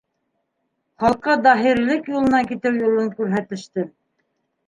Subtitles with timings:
[1.01, 3.93] Халыҡҡа дәһрилек юлынан китеү юлын күрһәтештем.